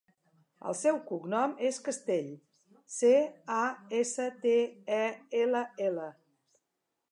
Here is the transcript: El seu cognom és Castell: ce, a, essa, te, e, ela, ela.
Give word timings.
El 0.69 0.75
seu 0.77 0.95
cognom 1.09 1.53
és 1.69 1.77
Castell: 1.87 2.31
ce, 2.95 3.13
a, 3.57 3.59
essa, 4.01 4.27
te, 4.49 4.57
e, 4.99 5.05
ela, 5.45 5.65
ela. 5.91 6.11